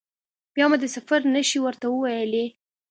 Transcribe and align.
بیا 0.55 0.65
ما 0.69 0.77
د 0.81 0.85
سفر 0.95 1.19
نښې 1.33 1.59
ورته 1.61 1.85
وویلي. 1.89 2.45